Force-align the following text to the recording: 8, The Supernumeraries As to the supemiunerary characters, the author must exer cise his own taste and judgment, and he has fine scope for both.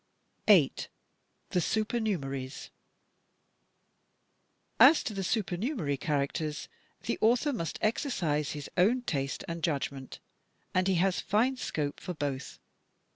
8, 0.47 0.89
The 1.51 1.59
Supernumeraries 1.61 2.71
As 4.79 5.03
to 5.03 5.13
the 5.13 5.21
supemiunerary 5.21 5.99
characters, 5.99 6.67
the 7.03 7.19
author 7.21 7.53
must 7.53 7.79
exer 7.81 8.09
cise 8.11 8.53
his 8.53 8.67
own 8.77 9.03
taste 9.03 9.43
and 9.47 9.61
judgment, 9.61 10.19
and 10.73 10.87
he 10.87 10.95
has 10.95 11.19
fine 11.21 11.55
scope 11.57 11.99
for 11.99 12.15
both. 12.15 12.57